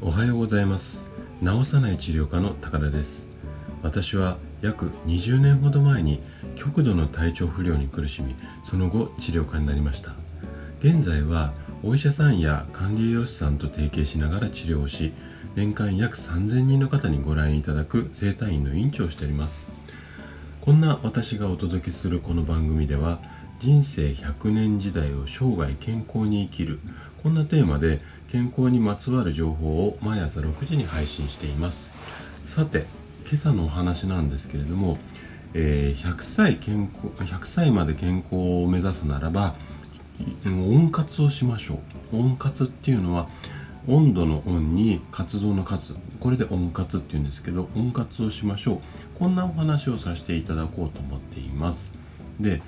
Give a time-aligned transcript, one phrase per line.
[0.00, 1.04] おはようございます。
[1.42, 3.26] 治さない治療科の高田です。
[3.82, 6.22] 私は約20年ほど前に
[6.56, 8.34] 極度の体調不良に苦しみ
[8.64, 10.12] その後治療科になりました。
[10.80, 15.12] 現在はお医者さんや管理栄養士さんと提携しながら治療をし
[15.56, 19.68] 年間約3000人の方にご覧いただく整体院の院長をしております。
[20.62, 23.20] こんな私がお届けするこの番組では
[23.58, 26.80] 人生100年時代を生涯健康に生きる。
[27.22, 28.00] こんなテーマで
[28.30, 31.88] 健康にまつわる情報を毎朝6時に配信しています。
[32.42, 32.84] さて
[33.26, 34.98] 今朝のお話なんですけれども、
[35.54, 39.54] えー、100歳健康100歳まで健康を目指すならば
[40.44, 41.78] 温活をしましょ
[42.12, 42.18] う。
[42.18, 43.28] 温活っていうのは
[43.86, 48.80] 温度の温に活動の活これで温活っていうんですけど温活をしましょう。
[49.18, 51.93] こんなお話をさせていただこうと思っています。
[52.40, 52.62] で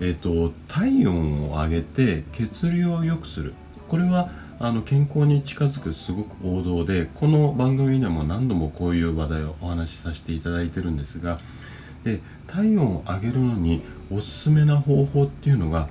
[0.00, 3.54] えーと、体温を上げて血流を良くする。
[3.88, 11.40] これはあの健康に近づくすごく王道でこの番組でも何度もこういう話題をお話しさせていただいてるんですが
[12.04, 15.88] で体温を上げるのにおすすめな方法っていうのが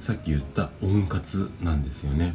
[0.00, 2.34] さっき言った温活なんですよね。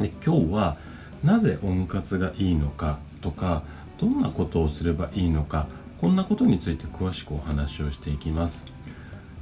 [0.00, 0.76] で今日は
[1.22, 3.62] なぜ温活がいいのかとか
[3.98, 5.66] どんなことをすればいいのか
[6.00, 8.64] こんなことについて詳しくお話をしていきます。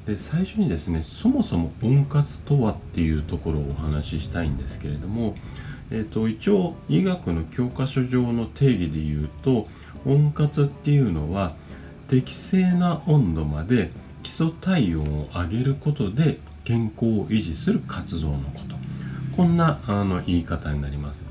[0.09, 5.37] で最初にですねそもそも温活とはっていうところをお話ししたいんですけれども、
[5.91, 9.69] えーと、一応医学の教科書上の定義で言うと
[10.07, 11.55] 温活っていうのは
[12.09, 13.91] 適正な温度まで
[14.23, 18.77] 基礎体温を上げることで健康を維持する活動のこと。
[19.37, 21.23] こんなあの言い方になります。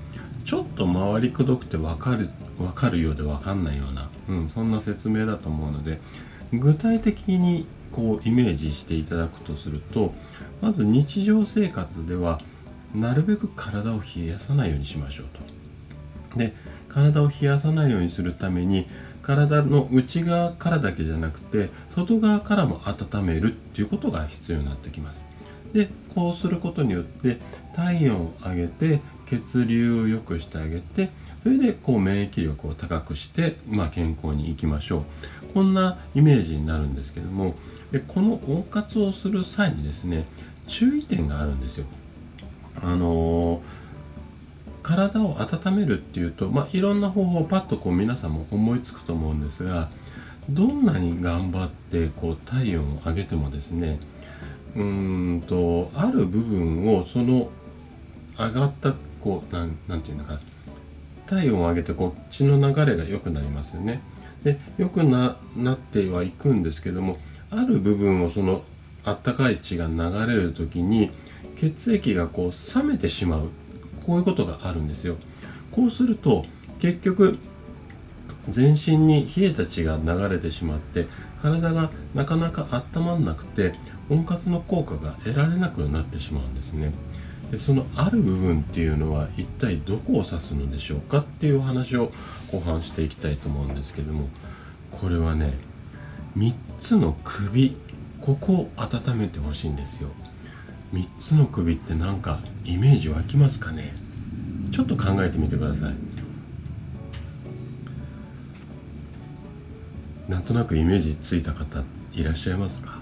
[0.45, 5.99] ちょっと回りくどくて分かる分かるようで分かんないような、うん、そんな説明だと思うので
[6.53, 10.13] 具体的にこうイメージしていただくとすると
[10.61, 12.39] まず日常生活では
[12.95, 15.27] なるべく体を冷やさないようにしましょう
[16.33, 16.37] と。
[16.37, 16.53] で
[16.89, 18.87] 体を冷やさないようにするために
[19.21, 25.21] 体の内側からだけじゃなくて外側からも温めるっていうことが必要になってきます。
[25.73, 27.39] でこうすることによって
[27.75, 31.09] 体温を上げて血流を良くしてあげて
[31.43, 35.53] それでこう免疫力を高くして、まあ、健康にいきましょう。
[35.53, 37.55] こんなイメージになるんですけども
[37.91, 40.25] でこの温活をする際にですね
[40.67, 41.85] 注意点があるんですよ。
[42.81, 43.61] あのー、
[44.83, 49.89] 体を温めるっていうと、まあ、いろんな方法をパッとこう皆さんも思いつくと思うんですが
[50.49, 53.99] どんなに頑張ってこう体温を上げてもですね
[54.75, 57.49] うーんとある部分をその
[58.37, 60.39] 上がったこうなんなんていうのかな
[61.25, 64.01] 体温を上げてこう血の流れが良くなりますよね。
[64.43, 67.17] で良くななってはいくんですけども
[67.49, 68.63] ある部分をその
[69.03, 71.11] あったかい血が流れる時に
[71.59, 73.49] 血液がこう冷めてしまう
[74.05, 75.17] こういうことがあるんですよ。
[75.71, 76.45] こうすると
[76.79, 77.37] 結局
[78.49, 81.07] 全身に冷えた血が流れてしまって
[81.41, 83.75] 体がなかなか温まんなくて
[84.09, 86.93] 温活の効果が得られなくなってしまうんですね。
[87.51, 92.11] でそのある部分っていうのは一体どこを指すのでしょうかっていうお話を
[92.51, 94.27] 後半していきたいと思うんですけども
[94.91, 95.53] これはね
[96.37, 97.77] 3つの首
[98.21, 100.09] ここを温めてほしいんですよ。
[100.93, 103.93] 3つの首ってなんかイメージ湧きますかね？
[104.71, 105.95] ちょっと考えてみてください。
[110.29, 111.83] なんとなくイメージついた方
[112.13, 112.99] いらっしゃいますか？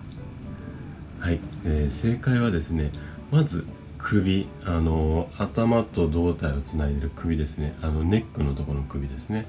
[1.20, 2.92] はい、えー、正解はですね
[3.32, 3.66] まず
[4.06, 7.76] 首あの頭と胴体をつないでる首ですね。
[7.82, 9.48] あのネックのところの首ですね。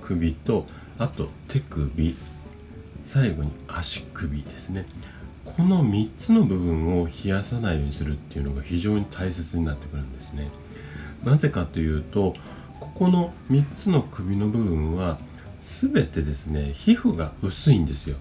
[0.00, 0.64] 首と
[0.98, 2.16] あと手首。
[3.04, 4.86] 最後に足首ですね。
[5.44, 10.48] この3つの部分を冷やさないようにするっていうのが非常に大切になってくるんですね。
[11.22, 12.34] なぜかというと
[12.80, 15.18] ここの3つの首の部分は
[15.60, 18.16] 全てですね皮膚が薄いんですよ。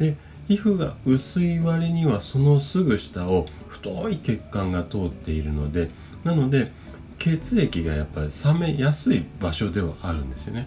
[0.00, 0.16] で
[0.48, 5.90] 皮膚が薄い割にはそのすぐ下を太い血管が通っているので
[6.24, 6.72] なので
[7.18, 10.66] 血液がやっぱり冷めやすい場所ではあるんですよね。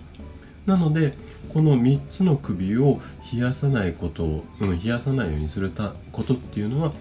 [0.66, 1.14] なので
[1.50, 3.00] この3つの首を
[3.32, 6.92] 冷やさないことを、うん、冷やさないようにするたことっていうのは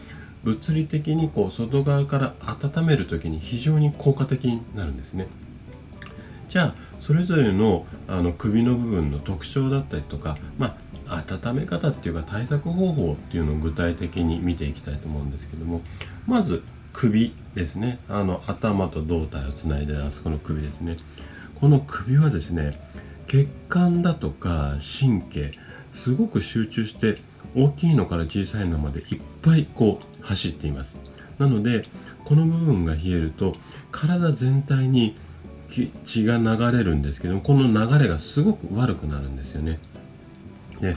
[0.44, 5.26] 物理的にこう外側から温める時に非常に効果的になるんですね。
[6.48, 15.82] じゃあそれぞれのあの首の部分の特徴だったりとか、まあ、温め方っていうか対策方法っていうのを具体的に見ていきたいと思うんですけども
[16.26, 16.62] まず
[16.94, 17.98] 首ですね。
[18.08, 20.96] あの頭と胴体をつないであそこの首ですね。
[21.56, 22.80] この首はですね
[23.26, 25.52] 血管だとか神経
[25.92, 27.18] すごく集中して
[27.54, 30.96] 大きいのから小さいのまでいっぱいこう走っています。
[31.38, 31.84] なので
[32.24, 33.56] この部分が冷えると
[33.90, 35.18] 体全体に
[36.04, 39.78] 血が流れるんですけどこの流れがすごく悪くなるんですよね。
[40.80, 40.96] で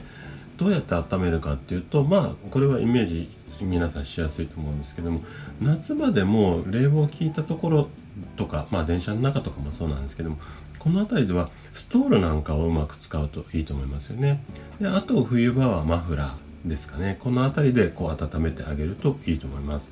[0.57, 3.29] どうやって温めるかっていうとまあこれはイメージ
[3.61, 5.21] 皆さんしやすいと思うんですけども
[5.61, 7.89] 夏場でも冷房を効いたところ
[8.35, 10.37] とかまあ電車の中とかもそうなんですけども
[10.79, 14.43] この辺りではストールなんかをうまく使うといいと思いますよね。
[14.79, 17.17] であと冬場はマフラーですかね。
[17.19, 19.89] この辺りでこう温めてあげるといいと思います。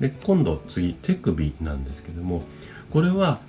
[0.00, 2.42] で今度次手首なんですけども
[2.90, 3.40] これは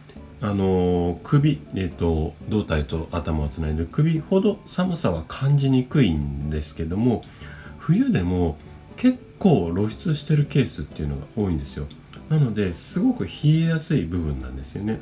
[0.41, 7.23] あの、首、えーと、胴体と頭をつないで首ほど寒さは感じにくいんですけども
[7.77, 8.57] 冬でも
[8.97, 11.87] 結構露出してるケースっていうのが多いんですよ。
[12.29, 14.99] なのですごく冷えやすい部分なんですよね。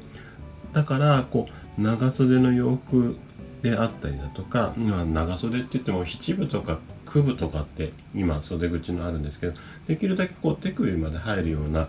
[0.74, 1.48] だからこ
[1.78, 3.18] う長袖の洋服
[3.62, 6.80] であったりだとか、まあ、長袖って言っても七分とか
[7.12, 9.54] 九分とかって今袖口のあるんですけど
[9.88, 11.88] できるだけこう手首まで入るような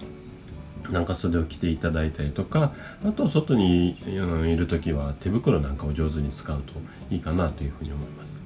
[0.91, 2.73] 長袖を着ていただいたりとか
[3.05, 6.73] あと外に、いる時は手袋なんかを上手に使うと
[7.11, 8.39] いいかなというふうに思います。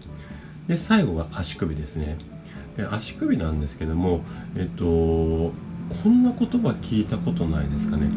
[0.69, 2.19] で最後が足首ですね。
[2.77, 4.23] で足首なんですけども
[4.57, 5.53] えっとこ
[6.09, 8.09] んな言葉聞いたことないですかね。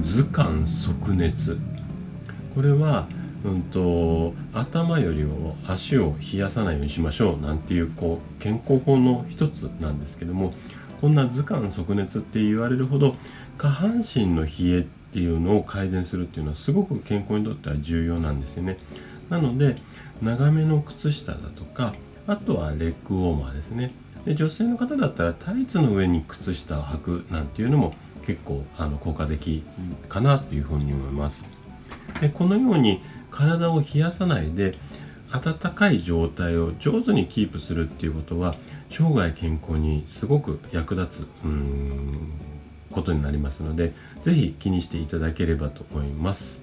[0.00, 1.58] 図鑑即熱。
[2.54, 3.06] これは
[3.44, 10.52] うんと、頭よりも足を冷やさないようにしましょうなんていうこう健康法の一つなんですけども
[11.00, 13.14] こんな図鑑即熱って言われるほど
[13.58, 14.82] 下半身の冷えっ
[15.12, 18.78] ていうのを改善するっていうのはすごく健康にとっては重要なんですよね。
[19.30, 19.76] なので
[20.22, 21.94] 長めの靴下だとか
[22.26, 23.92] あとはレッグウォーマーですね。
[24.24, 27.94] で女性の方だったらタイツの上に靴下を履くなんていうのも
[28.26, 29.62] 結構あの効果的
[30.08, 31.44] かなというふうに思います。
[32.20, 33.00] でこのように
[33.30, 34.76] 体を冷やさないで
[35.30, 38.54] 温かい状態を上手にキープするっていうことは
[38.90, 42.32] 生涯健康にすごく役立つうん
[42.96, 46.58] ことになりますので是非気にしていただければと思います。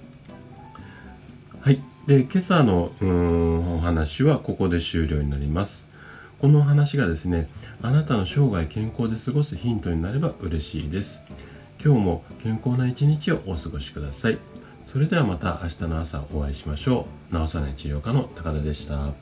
[1.60, 1.82] はい。
[2.06, 5.86] で今朝のうんお話はここで終了になります。
[6.38, 7.48] この話がですね
[7.80, 11.22] あなたの生涯健康で過ごすヒントになれば嬉しいです。
[11.82, 14.38] 今日も健康な一日をお過ごしください。
[14.84, 17.34] それではまた明日の朝お会いしましょう。
[17.34, 19.14] 治さない治療科の高田でした。